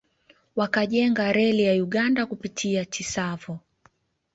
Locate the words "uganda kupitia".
1.83-2.85